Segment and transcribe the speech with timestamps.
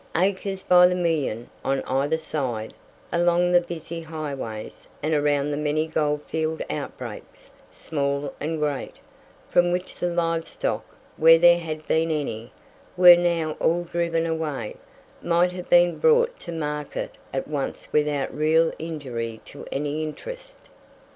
[0.17, 2.73] Acres by the million, on either side,
[3.13, 8.95] along the busy highways, and around the many goldfield outbreaks, small and great,
[9.47, 10.83] from which the live stock,
[11.17, 12.51] where there had been any,
[12.97, 14.75] were now all driven away,
[15.21, 20.57] might have been brought to market at once without real injury to any interest.